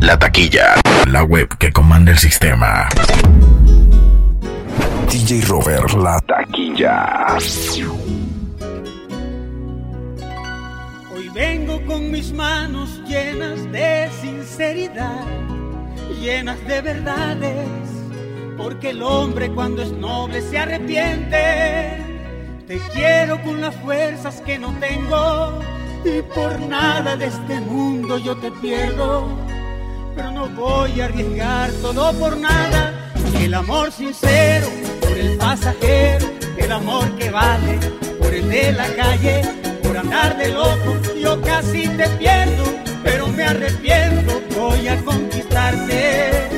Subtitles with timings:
[0.00, 0.74] la taquilla,
[1.08, 2.88] la web que comanda el sistema.
[5.10, 7.26] DJ Robert, la taquilla.
[11.12, 15.24] Hoy vengo con mis manos llenas de sinceridad,
[16.20, 17.66] llenas de verdades,
[18.56, 22.04] porque el hombre cuando es noble se arrepiente.
[22.68, 25.58] Te quiero con las fuerzas que no tengo
[26.08, 29.28] y por nada de este mundo yo te pierdo.
[30.14, 33.12] Pero no voy a arriesgar todo por nada.
[33.38, 34.66] El amor sincero
[35.00, 37.78] por el pasajero, el amor que vale
[38.18, 39.42] por el de la calle,
[39.82, 40.96] por andar de loco.
[41.20, 42.64] Yo casi te pierdo,
[43.04, 44.40] pero me arrepiento.
[44.56, 46.57] Voy a conquistarte.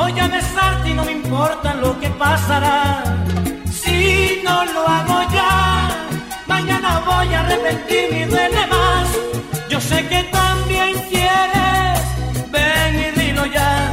[0.00, 3.02] Voy a besarte y no me importa lo que pasará.
[3.68, 5.88] Si no lo hago ya,
[6.46, 9.08] mañana voy a arrepentirme y duele más.
[9.68, 11.98] Yo sé que también quieres,
[12.52, 13.92] ven y dilo ya.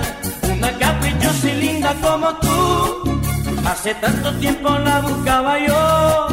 [0.54, 3.20] Una caprichosa y linda como tú,
[3.68, 6.28] hace tanto tiempo la buscaba yo.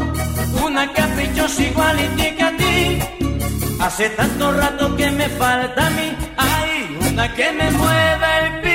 [0.66, 2.98] Una caprichosa igualitica a ti,
[3.80, 6.08] hace tanto rato que me falta a mí.
[6.36, 8.71] Hay una que me mueve el pie.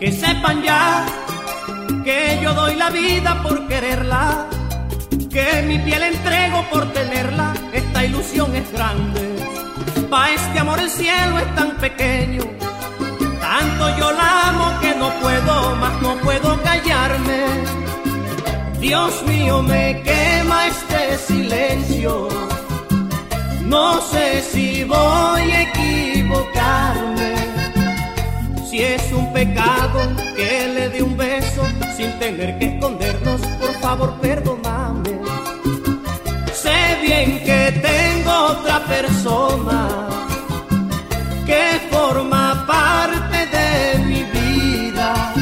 [0.00, 1.06] Que sepan ya
[2.04, 4.46] que yo doy la vida por quererla,
[5.30, 9.22] que mi piel entrego por tenerla, esta ilusión es grande.
[10.08, 12.42] Pa' este amor el cielo es tan pequeño,
[13.40, 17.40] tanto yo la amo que no puedo más, no puedo callarme.
[18.80, 22.28] Dios mío, me quema este silencio
[23.68, 27.17] no sé si voy a equivocarme.
[28.68, 29.98] Si es un pecado
[30.36, 31.62] que le dé un beso
[31.96, 35.18] sin tener que escondernos, por favor perdóname.
[36.52, 39.88] Sé bien que tengo otra persona
[41.46, 45.32] que forma parte de mi vida,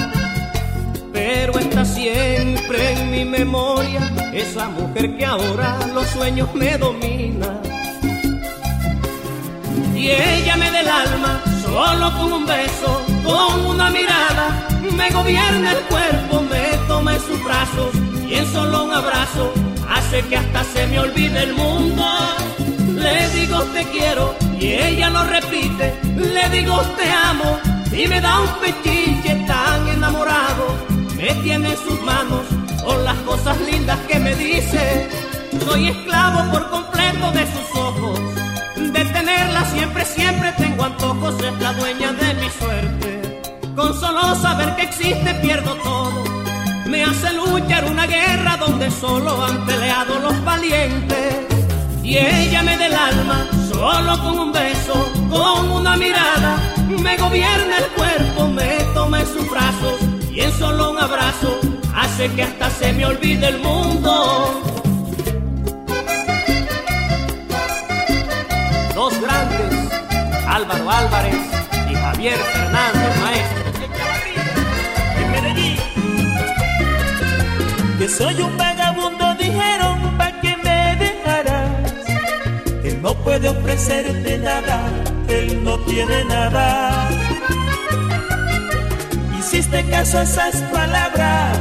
[1.12, 4.02] pero está siempre en mi memoria
[4.32, 7.60] esa mujer que ahora los sueños me domina.
[9.96, 15.72] Y ella me da el alma solo con un beso, con una mirada, me gobierna
[15.72, 17.90] el cuerpo, me toma en sus brazos
[18.28, 19.52] y en solo un abrazo
[19.88, 22.04] hace que hasta se me olvide el mundo.
[22.94, 27.58] Le digo te quiero y ella lo repite, le digo te amo
[27.92, 30.64] y me da un pechiche tan enamorado,
[31.16, 32.44] me tiene en sus manos
[32.84, 35.08] con las cosas lindas que me dice.
[35.64, 37.65] Soy esclavo por completo de sus
[40.86, 43.42] antojos, es la dueña de mi suerte.
[43.74, 46.24] Con solo saber que existe pierdo todo,
[46.86, 51.36] me hace luchar una guerra donde solo han peleado los valientes.
[52.02, 54.94] Y ella me da el alma solo con un beso,
[55.28, 56.56] con una mirada,
[56.88, 59.96] me gobierna el cuerpo, me toma en sus brazos
[60.32, 61.58] y en solo un abrazo
[61.94, 64.62] hace que hasta se me olvide el mundo.
[68.94, 69.75] Dos grandes,
[70.56, 71.34] Álvaro Álvarez
[71.90, 73.62] y Javier Fernández, maestro
[75.20, 75.76] en Medellín.
[77.98, 81.68] Que soy un vagabundo, dijeron, pa' que me dejarás.
[82.84, 84.80] Él no puede ofrecerte nada,
[85.28, 87.10] él no tiene nada.
[89.38, 91.58] Hiciste caso a esas palabras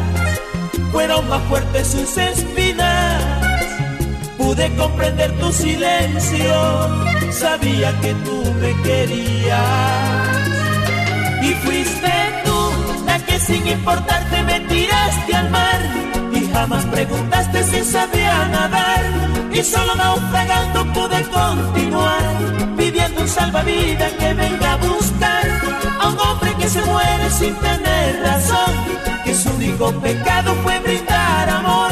[0.94, 3.22] fueron más fuertes sus espinas.
[4.38, 9.60] Pude comprender tu silencio, sabía que tú me querías.
[11.42, 12.14] Y fuiste
[12.46, 12.60] tú
[13.06, 15.80] la que sin importarte me tiraste al mar.
[16.32, 19.04] Y jamás preguntaste si sabía nadar.
[19.52, 22.24] Y solo naufragando pude continuar,
[22.78, 25.46] pidiendo un salvavidas que venga a buscar
[26.02, 28.74] a un hombre que se muere sin tener razón
[29.24, 31.92] que su único pecado fue brindar amor,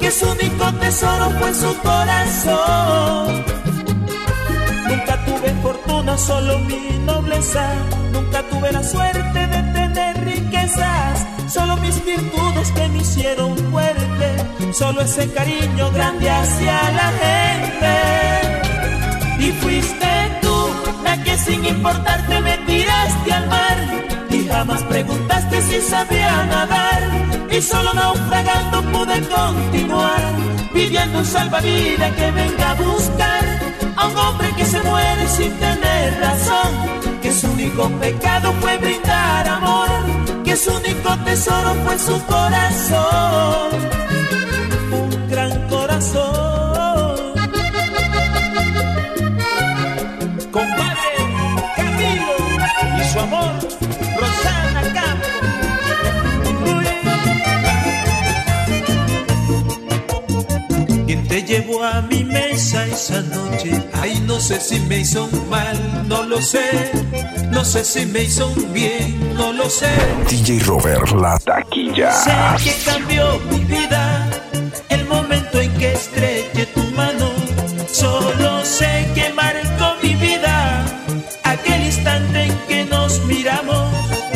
[0.00, 3.67] que su único tesoro fue su corazón.
[5.62, 7.74] Fortuna, solo mi nobleza,
[8.12, 15.02] nunca tuve la suerte de tener riquezas, solo mis virtudes que me hicieron fuerte, solo
[15.02, 17.94] ese cariño grande hacia la gente.
[19.46, 20.08] Y fuiste
[20.42, 20.70] tú
[21.04, 24.08] la que sin importarte me tiraste al mar.
[24.58, 27.02] Jamás preguntaste si sabía nadar.
[27.48, 30.20] Y solo naufragando pude continuar.
[30.72, 33.57] Pidiendo un salvavidas que venga a buscar
[34.08, 36.70] un hombre que se muere sin tener razón
[37.22, 39.88] que su único pecado fue brindar amor
[40.44, 43.70] que su único tesoro fue su corazón.
[44.92, 47.34] Un gran corazón.
[50.50, 51.10] Compadre
[51.76, 52.36] Camilo
[52.98, 53.68] y su amor
[61.28, 62.24] te llevo a mi
[62.58, 63.70] mesa esa noche.
[64.02, 65.76] Ay, no sé si me hizo mal,
[66.08, 66.90] no lo sé.
[67.52, 69.92] No sé si me hizo bien, no lo sé.
[70.28, 72.10] DJ Robert, la taquilla.
[72.10, 72.34] Sé
[72.64, 74.28] que cambió mi vida
[74.88, 77.30] el momento en que estreché tu mano.
[77.86, 80.84] Solo sé que marcó mi vida
[81.44, 83.86] aquel instante en que nos miramos.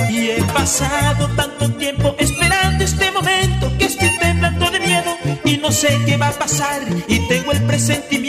[0.09, 5.13] Y he pasado tanto tiempo esperando este momento que estoy temblando de miedo
[5.45, 7.42] y no sé qué va a pasar y tengo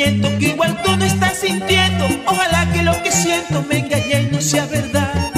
[0.04, 2.08] el presentimiento que igual tú no estás sintiendo.
[2.26, 5.32] Ojalá que lo que siento me engañe y no sea verdad.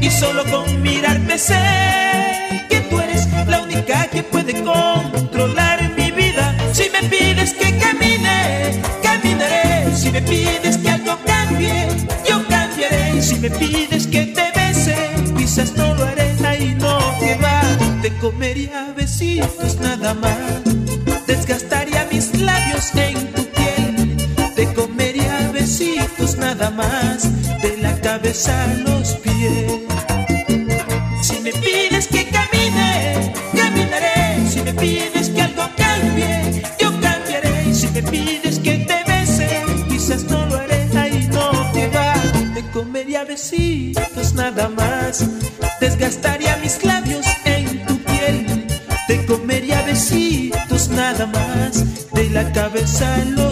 [0.00, 6.56] Y solo con mirarte sé que tú eres la única que puede controlar mi vida.
[6.72, 9.94] Si me pides que camine, caminaré.
[9.96, 11.88] Si me pides que algo cambie,
[12.28, 13.22] yo cambiaré.
[13.22, 14.96] Si me pides que te bese,
[15.36, 16.30] quizás no lo haré.
[16.44, 17.60] Ahí no que va,
[18.02, 20.69] te comería besitos nada más
[28.20, 29.72] cabeza a los pies.
[31.22, 37.88] Si me pides que camine, caminaré, si me pides que algo cambie, yo cambiaré, si
[37.88, 39.48] me pides que te bese,
[39.88, 42.14] quizás no lo haré, ahí no te va,
[42.54, 45.24] te comería besitos nada más,
[45.80, 48.66] desgastaría mis labios en tu piel,
[49.08, 53.49] te comería besitos nada más, de la cabeza a los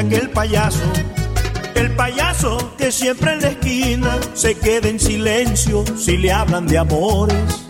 [0.00, 0.92] aquel payaso.
[1.74, 6.78] El payaso que siempre en la esquina se queda en silencio si le hablan de
[6.78, 7.66] amores.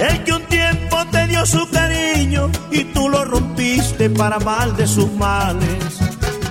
[0.00, 4.86] El que un tiempo te dio su cariño y tú lo rompiste para mal de
[4.86, 5.98] sus males.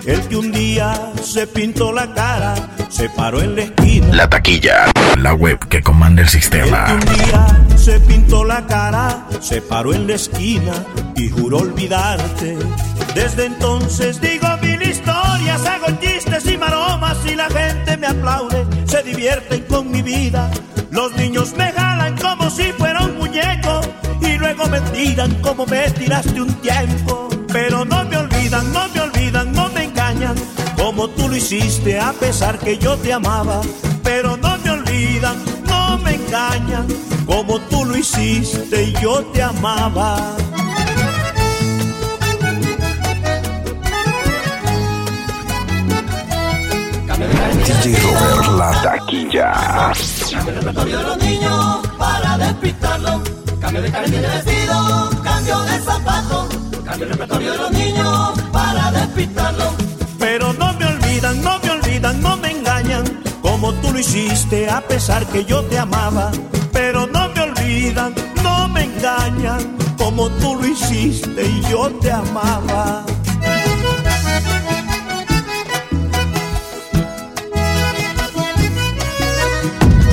[0.05, 2.55] El que un día se pintó la cara,
[2.89, 4.07] se paró en la esquina.
[4.13, 6.87] La taquilla, la web que comanda el sistema.
[6.87, 10.73] El que un día se pintó la cara, se paró en la esquina
[11.15, 12.57] y juró olvidarte.
[13.15, 14.81] Desde entonces digo mil
[15.47, 20.49] historias, hago chistes y maromas y la gente me aplaude, se divierten con mi vida.
[20.91, 23.81] Los niños me jalan como si fuera un muñeco
[24.21, 27.29] y luego me tiran como me tiraste un tiempo.
[27.51, 30.35] Pero no me olvidan, no me olvidan, no me engañan,
[30.75, 33.61] como tú lo hiciste a pesar que yo te amaba.
[34.03, 35.35] Pero no me olvidan,
[35.65, 36.87] no me engañan,
[37.25, 40.35] como tú lo hiciste y yo te amaba.
[47.27, 49.93] DJ Robert, la taquilla.
[50.31, 53.21] Cambio el repertorio de los niños para despistarlos.
[53.59, 56.47] Cambio de carne de vestido, cambio de zapato.
[56.85, 59.73] Cambio el repertorio de los niños para despistarlos.
[60.19, 63.03] Pero no me olvidan, no me olvidan, no me engañan,
[63.41, 66.31] como tú lo hiciste a pesar que yo te amaba.
[66.71, 73.03] Pero no me olvidan, no me engañan, como tú lo hiciste y yo te amaba.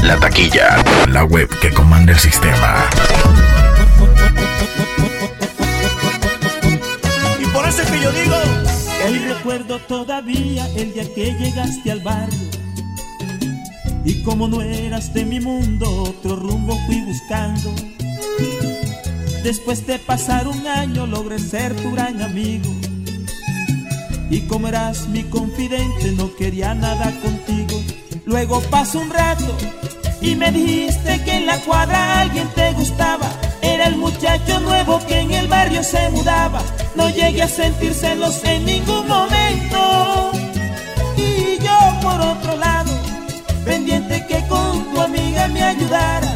[0.04, 2.88] La taquilla, la web que comanda el sistema.
[7.40, 8.36] Y por eso es que yo digo,
[9.06, 12.48] Hoy recuerdo todavía el día que llegaste al barrio.
[14.04, 17.74] Y como no eras de mi mundo, otro rumbo fui buscando.
[19.42, 22.70] Después de pasar un año logré ser tu gran amigo.
[24.30, 27.63] Y como eras mi confidente, no quería nada contigo.
[28.26, 29.54] Luego pasó un rato
[30.22, 33.28] y me dijiste que en la cuadra alguien te gustaba.
[33.60, 36.62] Era el muchacho nuevo que en el barrio se mudaba.
[36.94, 40.32] No llegué a sentir celos en ningún momento.
[41.18, 42.92] Y yo por otro lado,
[43.66, 46.34] pendiente que con tu amiga me ayudara.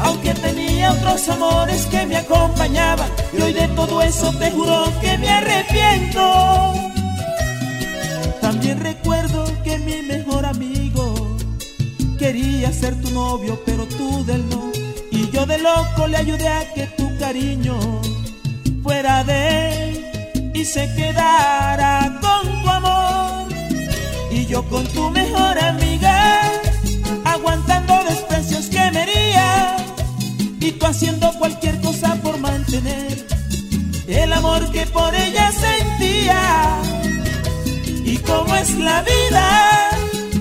[0.00, 3.08] Aunque tenía otros amores que me acompañaban.
[3.32, 6.74] Y hoy de todo eso te juro que me arrepiento.
[8.42, 10.73] También recuerdo que mi mejor amigo
[12.24, 14.72] quería ser tu novio, pero tú del no.
[15.10, 17.76] Y yo de loco le ayudé a que tu cariño
[18.82, 19.40] fuera de
[19.74, 23.46] él y se quedara con tu amor.
[24.30, 26.40] Y yo con tu mejor amiga,
[27.26, 29.76] aguantando desprecios que me hería.
[30.60, 33.26] Y tú haciendo cualquier cosa por mantener
[34.08, 36.42] el amor que por ella sentía.
[38.02, 39.90] Y cómo es la vida,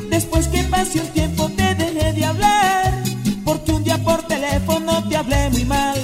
[0.09, 1.72] después que pase un tiempo te
[3.43, 5.97] porque un día por teléfono te hablé muy mal.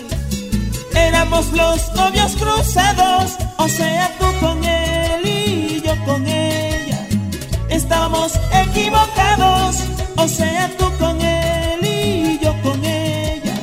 [0.96, 7.08] Éramos los novios cruzados, o sea, tú con él y yo con ella.
[7.70, 8.34] Estábamos
[8.66, 9.78] equivocados,
[10.18, 13.54] o sea, tú con él y yo con ella.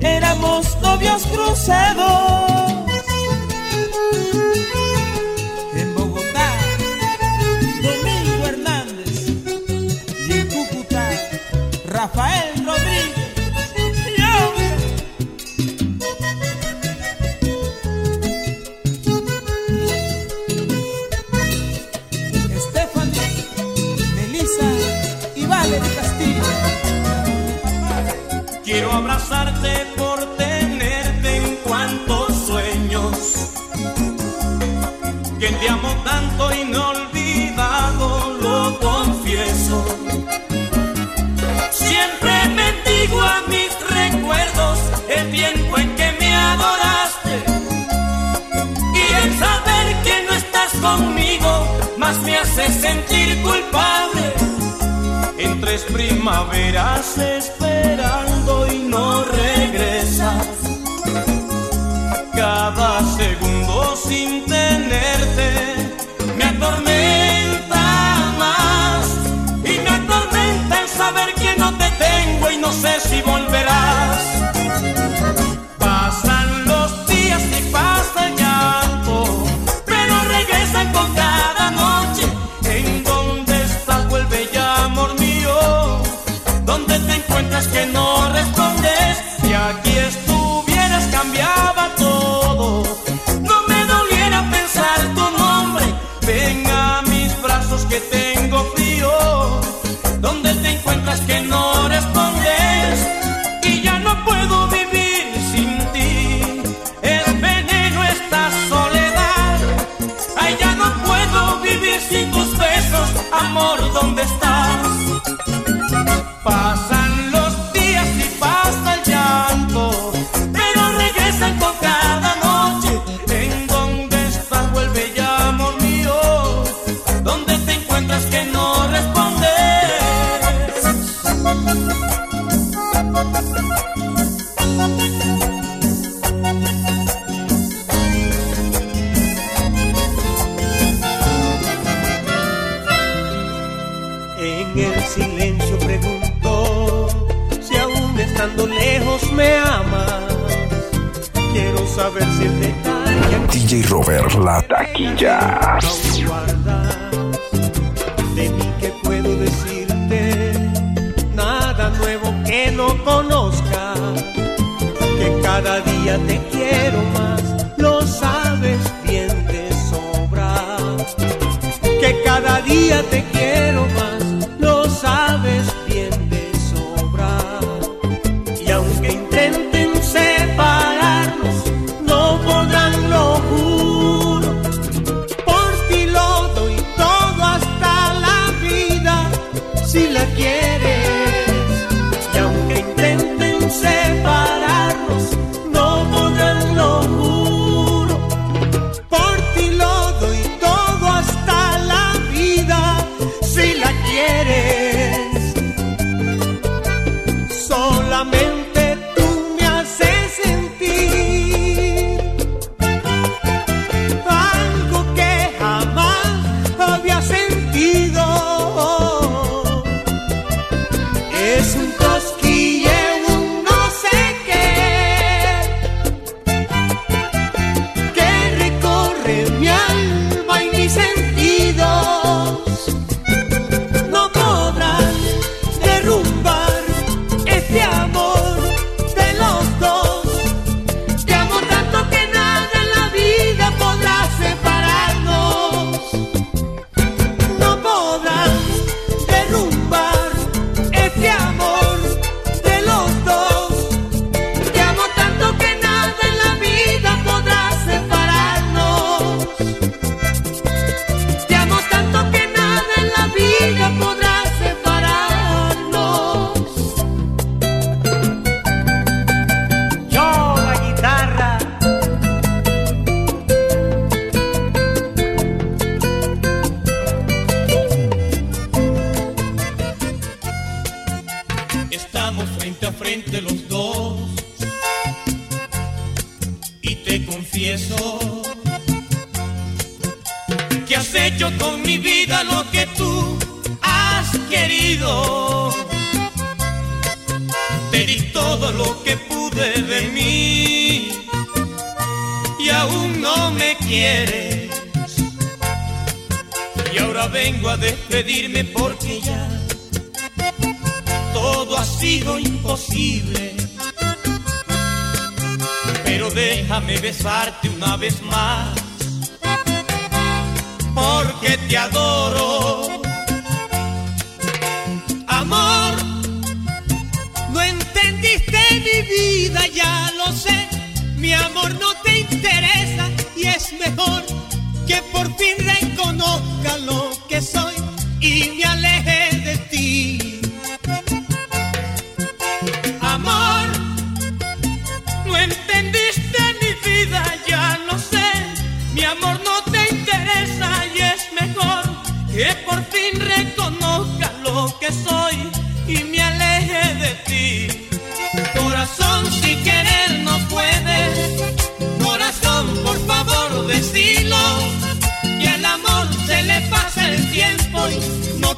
[0.00, 2.73] Éramos novios cruzados.
[12.04, 12.43] Rafael
[56.24, 57.63] tres primaveras esperando
[98.10, 99.33] tengo frío.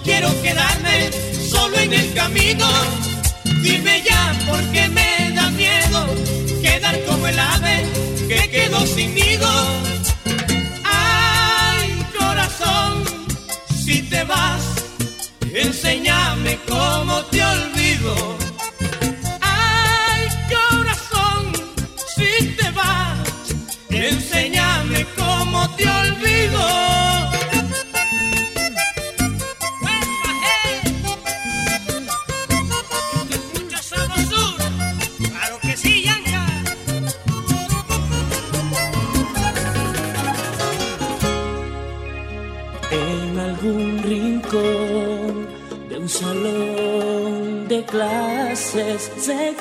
[0.07, 1.11] quiero quedarme
[1.51, 2.67] solo en el camino.
[3.63, 6.07] Dime ya porque me da miedo
[6.63, 7.85] quedar como el ave
[8.29, 9.49] que quedó sin nido.
[10.85, 13.05] Ay, corazón,
[13.85, 14.63] si te vas,
[15.53, 18.46] enséñame cómo te olvido.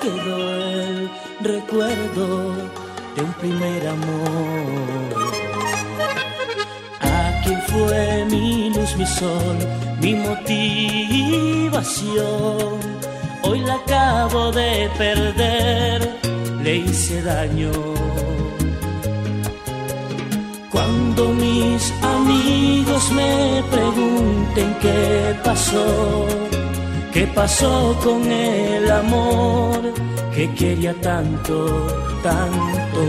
[0.05, 1.09] Quedó el
[1.41, 2.27] recuerdo
[3.15, 5.15] de un primer amor.
[7.01, 9.57] Aquí fue mi luz, mi sol,
[10.01, 11.75] mi motivación.
[13.43, 16.19] Hoy la acabo de perder,
[16.63, 17.71] le hice daño.
[20.71, 26.25] Cuando mis amigos me pregunten qué pasó,
[27.15, 29.93] qué pasó con el amor
[30.35, 31.87] que quería tanto,
[32.21, 33.03] tanto,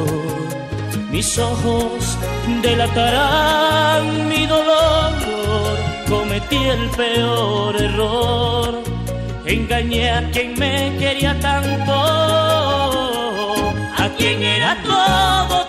[1.10, 2.16] mis ojos
[2.62, 5.12] delatarán mi dolor,
[6.08, 8.80] cometí el peor error,
[9.44, 11.94] engañé a quien me quería tanto,
[14.04, 15.65] a quien era todo,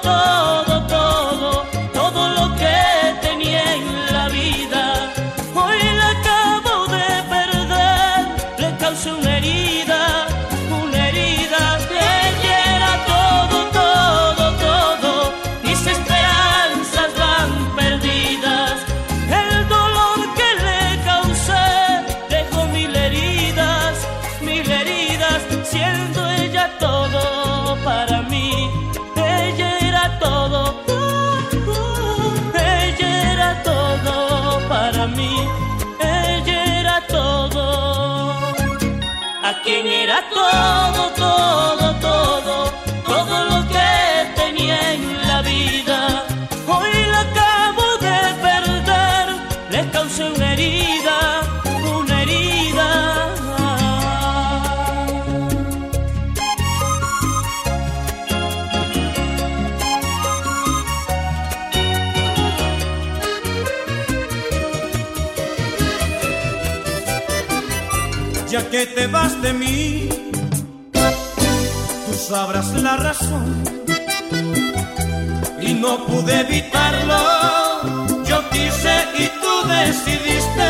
[39.68, 41.17] todo, todo,
[68.98, 70.10] te vas de mí
[72.28, 73.64] sabrás la razón.
[75.62, 77.20] Y no pude evitarlo,
[78.26, 80.70] yo quise y tú decidiste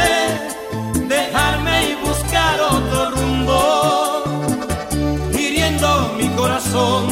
[1.07, 4.23] dejarme y buscar otro rumbo,
[5.33, 7.03] hiriendo mi corazón.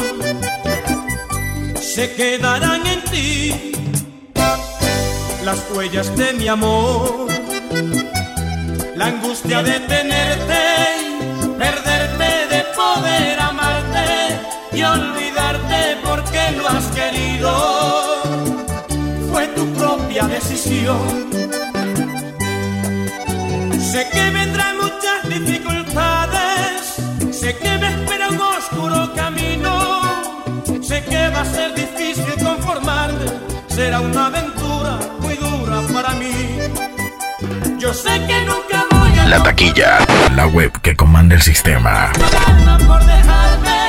[1.80, 3.72] Se quedarán en ti
[5.44, 7.26] las huellas de mi amor,
[8.96, 10.65] la angustia de tenerte,
[20.36, 21.30] decisión.
[23.92, 26.76] Sé que vendrán muchas dificultades,
[27.30, 29.72] sé que me espera un oscuro camino,
[30.82, 33.26] sé que va a ser difícil conformarme,
[33.68, 36.34] será una aventura muy dura para mí.
[37.78, 39.26] Yo sé que nunca voy a...
[39.28, 39.98] La taquilla,
[40.34, 42.12] la web que comanda el sistema.
[42.86, 43.80] Por dejarme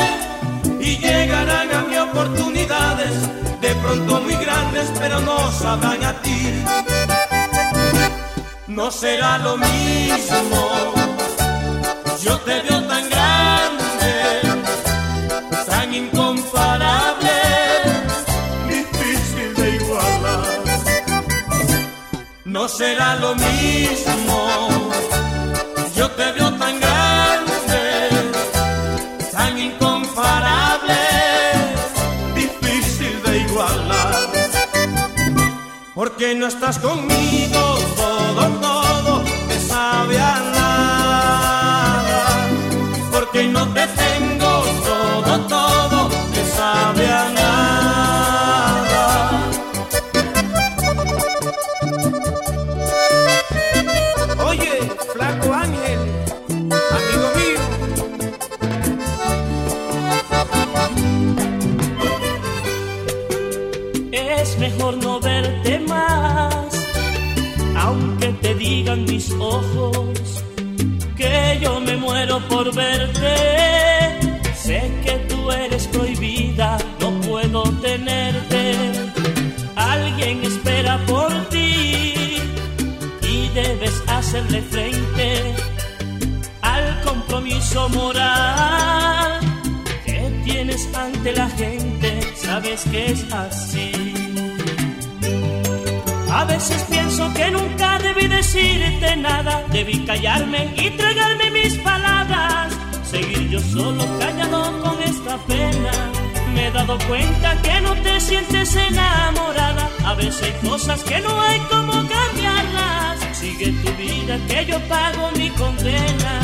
[0.79, 2.56] y llegarán a mí oportunidades,
[5.07, 6.39] pero no sabrán a ti.
[8.67, 10.61] No será lo mismo,
[12.25, 14.13] yo te veo tan grande,
[15.71, 17.37] tan incomparable,
[18.67, 20.63] difícil de igualar.
[22.43, 24.37] No será lo mismo,
[25.95, 26.96] yo te veo tan grande,
[36.27, 42.25] Porque no estás conmigo, todo, todo te sabe a nada.
[43.13, 44.26] Porque no te tengo,
[74.55, 78.73] Sé que tú eres prohibida, no puedo tenerte.
[79.75, 82.37] Alguien espera por ti
[83.23, 85.55] y debes hacerle frente
[86.61, 89.39] al compromiso moral
[90.05, 94.26] que tienes ante la gente, sabes que es así.
[96.37, 102.71] A veces pienso que nunca debí decirte nada, debí callarme y tragarme mis palabras.
[103.03, 105.91] Seguir yo solo callado con esta pena.
[106.53, 109.89] Me he dado cuenta que no te sientes enamorada.
[110.05, 113.17] A veces hay cosas que no hay como cambiarlas.
[113.35, 116.35] Sigue tu vida que yo pago mi condena.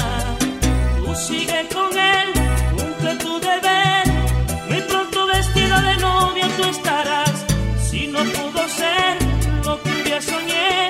[0.98, 2.30] Tú sigue con él,
[2.76, 4.06] cumple tu deber.
[4.70, 7.46] Muy pronto vestida de novia tú estarás.
[7.92, 9.23] Si no pudo ser
[10.14, 10.90] día soñé,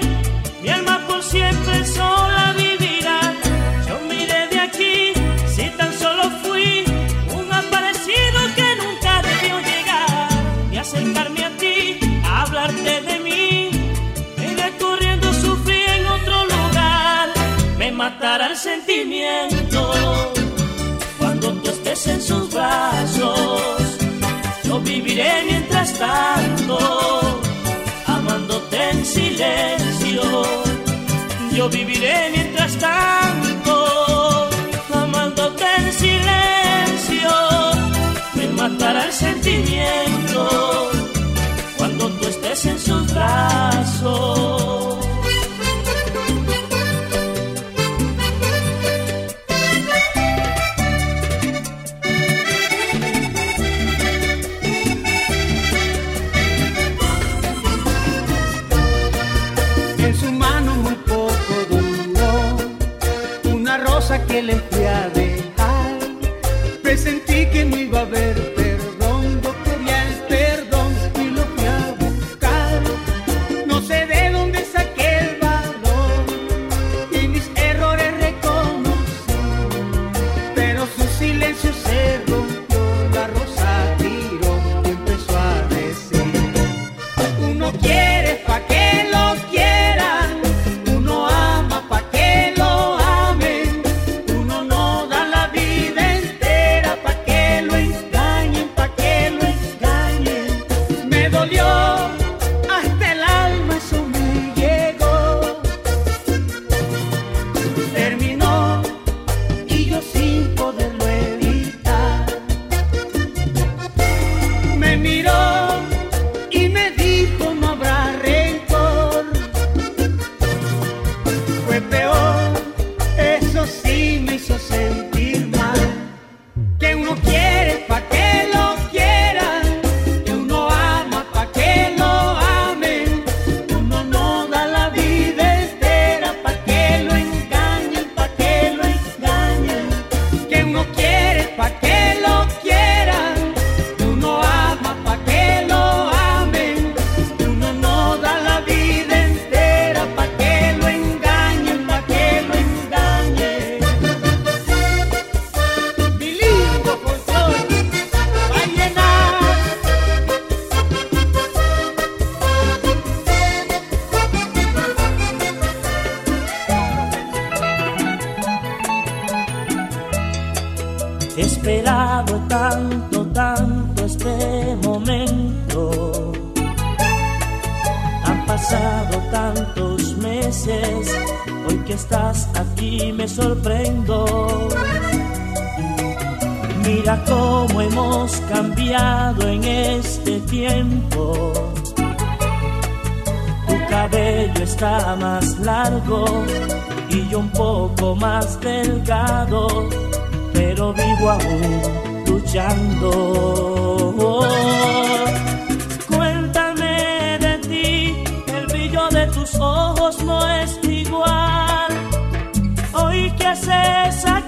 [0.62, 3.19] mi alma por siempre sola vivirá.
[3.88, 5.13] Yo miré de aquí,
[5.55, 6.83] si tan solo fui
[7.38, 10.27] un aparecido que nunca debió llegar.
[10.71, 13.69] Y acercarme a ti, a hablarte de mí,
[14.49, 17.29] iré corriendo sufrí en otro lugar.
[17.77, 19.81] Me matará el sentimiento
[21.17, 23.79] cuando tú estés en sus brazos.
[24.63, 27.33] Yo viviré mientras tanto
[29.13, 30.23] silencio.
[31.56, 34.49] Yo viviré mientras tanto,
[34.93, 37.32] amándote en silencio.
[38.36, 40.03] Me matará el sentimiento.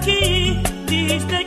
[0.06, 1.45] aquí, diste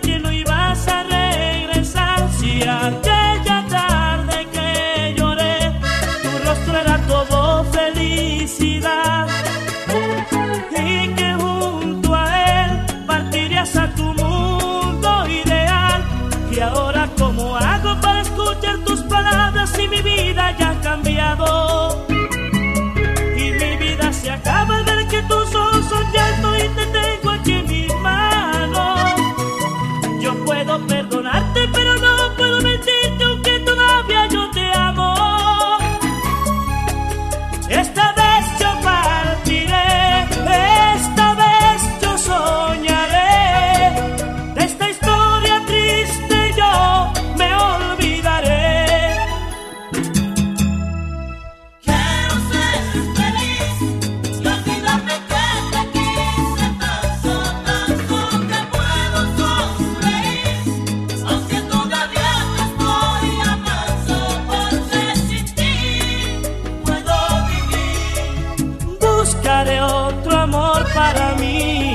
[71.14, 71.89] para mí.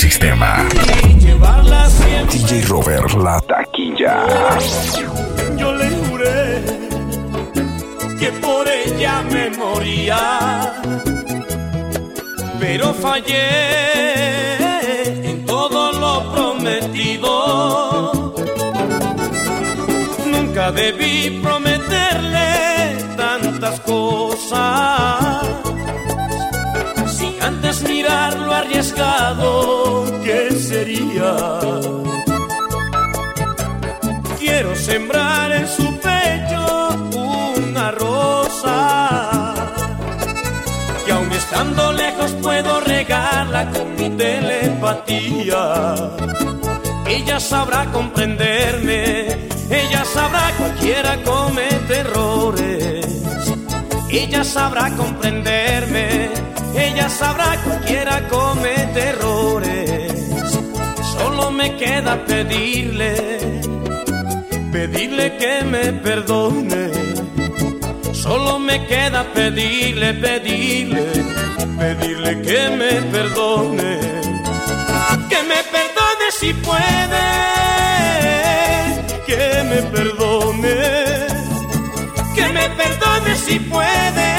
[0.00, 2.28] Que comanda el sistema.
[2.30, 4.26] DJ Robert, la taquilla.
[5.56, 6.62] Yo le juré
[8.18, 10.74] que por ella me moría,
[12.60, 13.48] pero fallé
[15.30, 17.32] en todo lo prometido.
[20.26, 25.46] Nunca debí prometerle tantas cosas.
[27.06, 29.77] Sin antes mirar lo arriesgado
[34.38, 36.88] Quiero sembrar en su pecho
[37.56, 39.54] una rosa.
[41.04, 45.94] Y aun estando lejos puedo regarla con mi telepatía.
[47.08, 53.06] Ella sabrá comprenderme, ella sabrá cualquiera comete errores.
[54.10, 56.30] Ella sabrá comprenderme,
[56.76, 59.67] ella sabrá cualquiera comete errores.
[61.76, 63.14] Queda pedirle,
[64.72, 66.90] pedirle que me perdone.
[68.12, 71.06] Solo me queda pedirle, pedirle,
[71.78, 74.00] pedirle que me perdone.
[75.28, 77.26] Que me perdone si puede,
[79.26, 80.76] que me perdone.
[82.34, 84.30] Que me perdone si puede,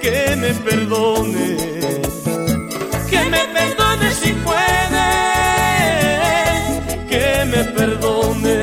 [0.00, 1.56] que me perdone.
[3.10, 3.85] Que me perdone
[7.56, 8.55] me perdone.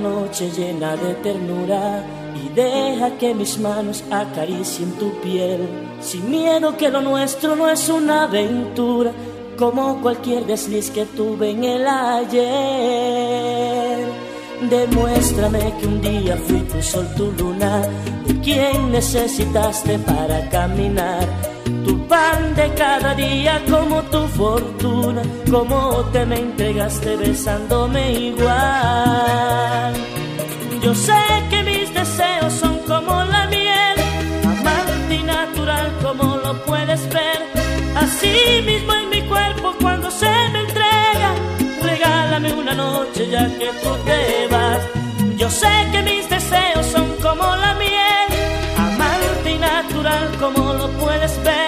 [0.00, 2.04] Noche llena de ternura
[2.34, 5.68] y deja que mis manos acaricien tu piel.
[6.00, 9.12] Sin miedo que lo nuestro no es una aventura,
[9.56, 13.06] como cualquier desliz que tuve en el ayer.
[14.70, 17.82] Demuéstrame que un día fui tu sol, tu luna,
[18.26, 21.55] de quien necesitaste para caminar.
[21.66, 29.94] Tu pan de cada día como tu fortuna, como te me entregaste besándome igual.
[30.80, 33.96] Yo sé que mis deseos son como la miel,
[34.44, 37.40] amante y natural como lo puedes ver.
[37.96, 41.30] Así mismo en mi cuerpo cuando se me entrega,
[41.82, 44.80] regálame una noche ya que tú te vas.
[45.36, 48.28] Yo sé que mis deseos son como la miel,
[48.76, 51.65] amante y natural como lo puedes ver.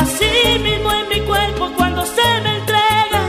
[0.00, 3.20] Así mismo en mi cuerpo cuando se me entrega,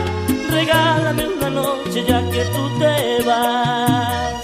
[0.50, 4.44] regálame una noche ya que tú te vas.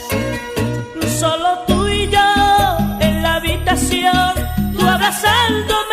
[1.20, 2.30] Solo tú y yo
[3.00, 4.34] en la habitación,
[4.78, 5.87] tú abrazándome,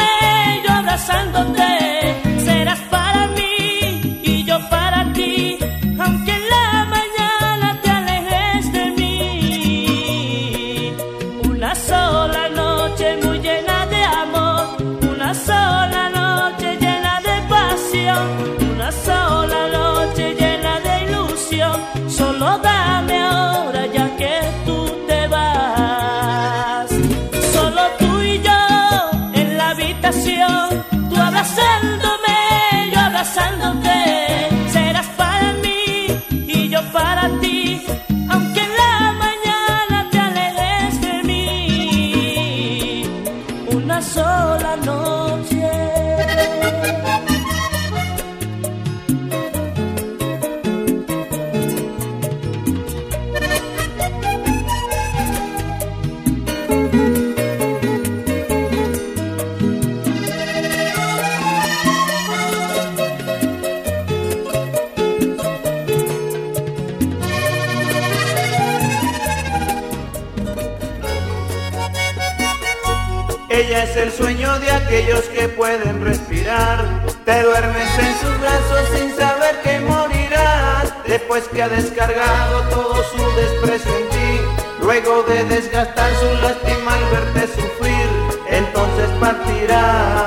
[81.95, 84.40] descargado todo su desprecio en ti.
[84.82, 88.09] Luego de desgastar su lástima al verte sufrir.
[88.49, 90.24] Entonces partirás.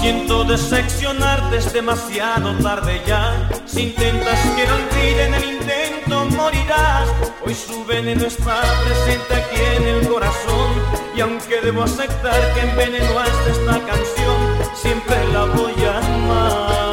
[0.00, 3.48] Siento decepcionarte, es demasiado tarde ya.
[3.64, 7.08] Si intentas que no olviden el intento, morirás.
[7.46, 10.72] Hoy su veneno está presente aquí en el corazón.
[11.16, 14.36] Y aunque debo aceptar que envenenaste esta canción,
[14.74, 16.91] siempre la voy a amar.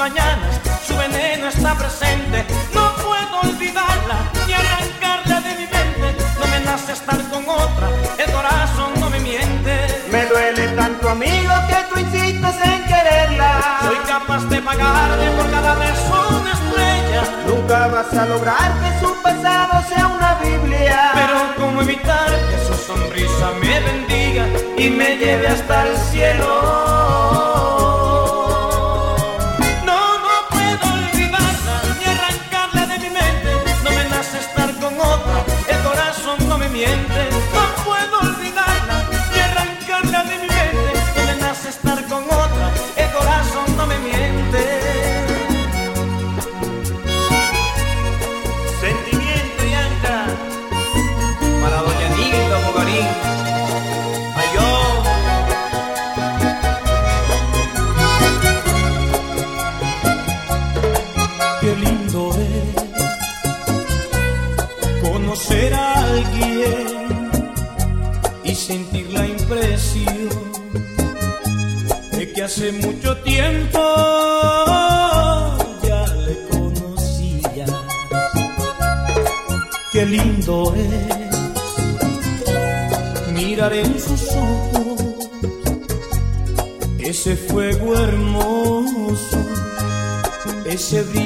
[0.00, 2.46] Mañanas su veneno está presente.
[2.72, 6.08] No puedo olvidarla ni arrancarla de mi mente,
[6.40, 7.86] no me nace estar con otra,
[8.16, 9.74] el corazón no me miente.
[10.10, 13.50] Me duele tanto amigo que tú insistes en quererla.
[13.84, 17.22] Soy capaz de pagarle por cada beso una estrella.
[17.46, 21.10] Nunca vas a lograr que su pasado sea una Biblia.
[21.12, 24.46] Pero cómo evitar que su sonrisa me bendiga
[24.78, 26.89] y me lleve hasta el cielo.
[41.68, 42.72] Estar con otra,
[90.90, 91.19] ese brillo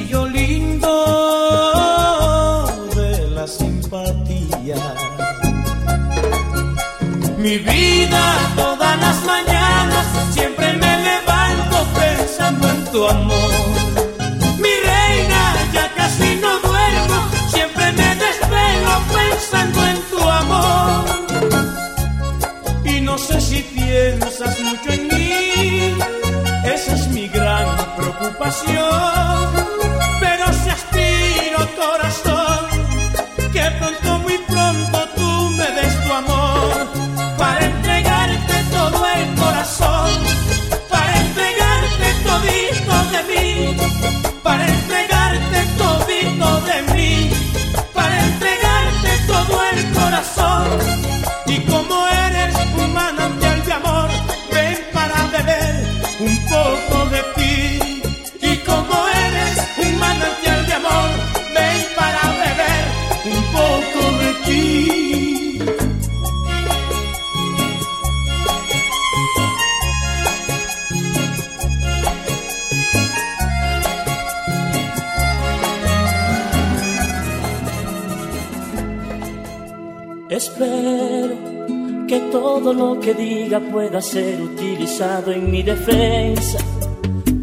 [82.65, 86.57] todo lo que diga pueda ser utilizado en mi defensa.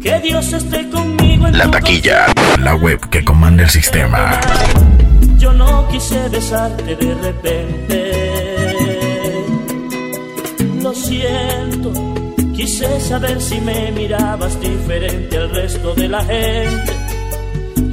[0.01, 2.25] Que Dios esté conmigo en La taquilla,
[2.59, 4.37] la web que comanda el sistema.
[5.37, 8.11] Yo no quise besarte de repente.
[10.81, 11.93] Lo siento,
[12.53, 16.93] quise saber si me mirabas diferente al resto de la gente.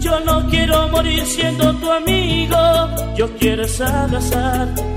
[0.00, 2.56] Yo no quiero morir siendo tu amigo,
[3.16, 4.89] yo quiero es abrazarte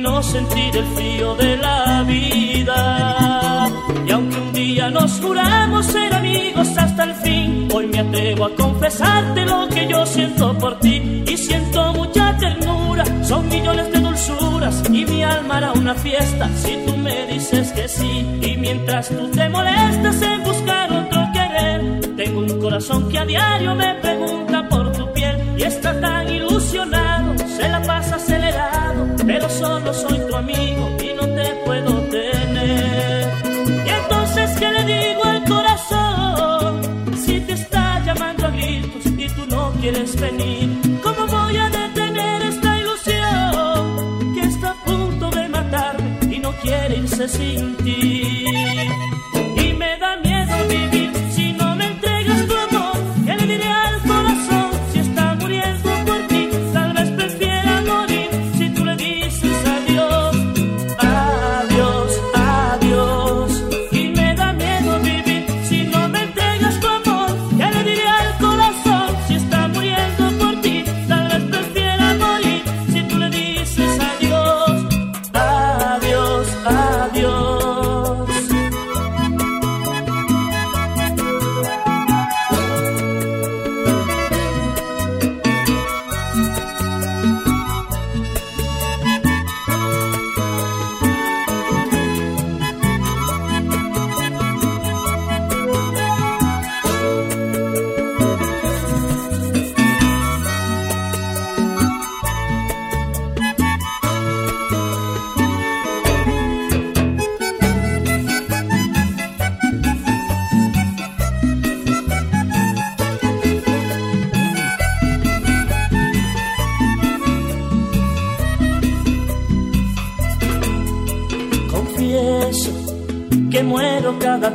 [0.00, 3.68] no sentir el frío de la vida.
[4.06, 8.54] Y aunque un día nos juramos ser amigos hasta el fin, hoy me atrevo a
[8.54, 13.04] confesarte lo que yo siento por ti y siento mucha ternura.
[13.24, 17.88] Son millones de dulzuras y mi alma hará una fiesta si tú me dices que
[17.88, 18.26] sí.
[18.42, 23.74] Y mientras tú te molestas en buscar otro querer, tengo un corazón que a diario
[23.74, 28.89] me pregunta por tu piel y está tan ilusionado, se la pasa acelerado,
[29.32, 33.28] pero solo soy tu amigo y no te puedo tener.
[33.86, 36.80] Y entonces, ¿qué le digo al corazón?
[37.24, 42.42] Si te está llamando a gritos y tú no quieres venir, ¿cómo voy a detener
[42.42, 48.19] esta ilusión que está a punto de matarme y no quiere irse sin ti?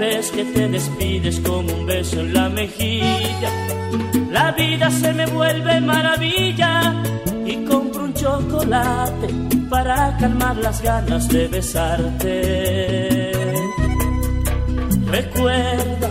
[0.09, 3.51] Vez que te despides con un beso en la mejilla.
[4.29, 7.03] La vida se me vuelve maravilla
[7.45, 9.27] y compro un chocolate
[9.69, 13.31] para calmar las ganas de besarte.
[15.07, 16.09] Recuerda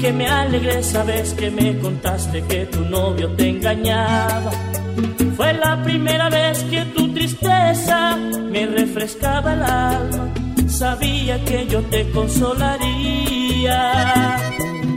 [0.00, 4.52] que me alegré esa vez que me contaste que tu novio te engañaba.
[5.36, 10.27] Fue la primera vez que tu tristeza me refrescaba el alma.
[10.78, 13.82] Sabía que yo te consolaría.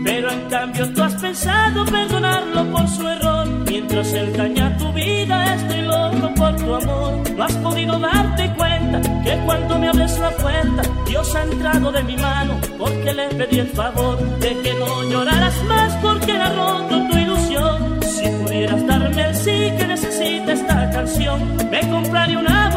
[0.04, 3.48] Pero en cambio tú has pensado perdonarlo por su error.
[3.66, 7.32] Mientras él daña tu vida, estoy loco por tu amor.
[7.36, 12.04] No has podido darte cuenta que cuando me abres la puerta, Dios ha entrado de
[12.04, 17.08] mi mano porque le pedí el favor de que no lloraras más porque era roto
[17.10, 18.00] tu ilusión.
[18.04, 22.71] Si pudieras darme el sí que necesita esta canción, me compraría una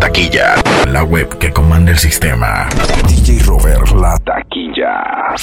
[0.00, 0.54] taquilla,
[0.88, 2.68] la web que comanda el sistema.
[3.06, 5.34] DJ Robert, la taquilla.